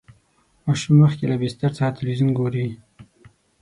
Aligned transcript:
ماشوم 0.65 0.95
مخکې 1.03 1.23
له 1.31 1.35
بستر 1.41 1.71
څخه 1.77 1.95
تلویزیون 1.97 2.29
ګوري. 2.39 2.65